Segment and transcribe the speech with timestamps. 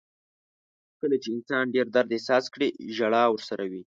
[0.99, 3.83] •کله چې انسان ډېر درد احساس کړي، ژړا ورسره وي.